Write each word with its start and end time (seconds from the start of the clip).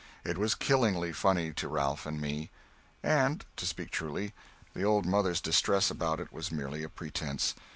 It 0.23 0.39
was 0.39 0.55
killingly 0.55 1.13
funny 1.13 1.53
to 1.53 1.67
Ralph 1.67 2.07
and 2.07 2.19
me. 2.19 2.49
And, 3.03 3.45
to 3.55 3.67
speak 3.67 3.91
truly, 3.91 4.33
the 4.73 4.81
old 4.81 5.05
mother's 5.05 5.39
distress 5.39 5.91
about 5.91 6.19
it 6.19 6.33
was 6.33 6.51
merely 6.51 6.81
a 6.81 6.89
pretence. 6.89 7.53